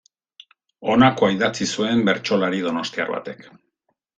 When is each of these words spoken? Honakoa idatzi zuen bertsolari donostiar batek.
Honakoa 0.93 1.29
idatzi 1.35 1.67
zuen 1.75 2.03
bertsolari 2.09 2.65
donostiar 2.69 3.17
batek. 3.19 3.47